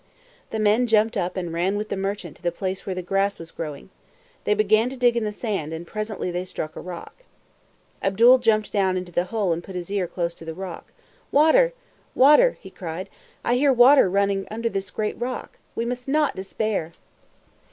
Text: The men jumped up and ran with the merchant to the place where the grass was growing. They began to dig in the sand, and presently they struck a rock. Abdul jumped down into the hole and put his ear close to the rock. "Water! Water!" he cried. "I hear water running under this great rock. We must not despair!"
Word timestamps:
The 0.49 0.57
men 0.57 0.87
jumped 0.87 1.15
up 1.15 1.37
and 1.37 1.53
ran 1.53 1.77
with 1.77 1.89
the 1.89 1.95
merchant 1.95 2.35
to 2.37 2.41
the 2.41 2.51
place 2.51 2.87
where 2.87 2.95
the 2.95 3.03
grass 3.03 3.37
was 3.37 3.51
growing. 3.51 3.91
They 4.45 4.55
began 4.55 4.89
to 4.89 4.97
dig 4.97 5.15
in 5.15 5.25
the 5.25 5.31
sand, 5.31 5.73
and 5.73 5.85
presently 5.85 6.31
they 6.31 6.43
struck 6.43 6.75
a 6.75 6.81
rock. 6.81 7.23
Abdul 8.01 8.39
jumped 8.39 8.71
down 8.71 8.97
into 8.97 9.11
the 9.11 9.25
hole 9.25 9.53
and 9.53 9.63
put 9.63 9.75
his 9.75 9.91
ear 9.91 10.07
close 10.07 10.33
to 10.33 10.43
the 10.45 10.55
rock. 10.55 10.91
"Water! 11.31 11.73
Water!" 12.15 12.57
he 12.59 12.71
cried. 12.71 13.11
"I 13.45 13.53
hear 13.57 13.71
water 13.71 14.09
running 14.09 14.47
under 14.49 14.69
this 14.69 14.89
great 14.89 15.19
rock. 15.21 15.59
We 15.75 15.85
must 15.85 16.07
not 16.07 16.35
despair!" 16.35 16.93